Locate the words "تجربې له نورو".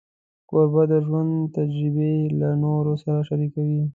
1.57-2.93